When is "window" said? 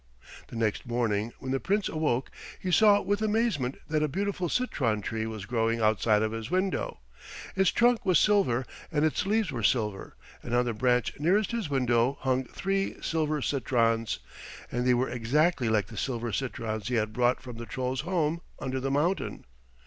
6.49-7.01, 11.69-12.17